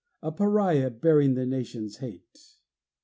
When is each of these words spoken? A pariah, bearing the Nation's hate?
A 0.23 0.31
pariah, 0.31 0.89
bearing 0.89 1.35
the 1.35 1.45
Nation's 1.45 1.97
hate? 1.97 2.57